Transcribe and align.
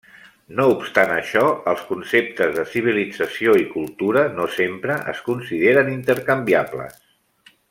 No 0.59 0.63
obstant 0.75 1.11
això, 1.15 1.43
els 1.73 1.83
conceptes 1.89 2.55
de 2.57 2.65
civilització 2.71 3.55
i 3.65 3.69
cultura 3.77 4.27
no 4.41 4.51
sempre 4.57 4.99
es 5.15 5.23
consideren 5.31 5.97
intercanviables. 6.01 7.03